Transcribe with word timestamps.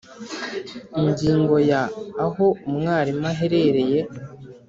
Ingingo 1.01 1.55
ya 1.71 1.81
Aho 2.25 2.45
umwarimu 2.69 3.23
aherereye 3.31 3.99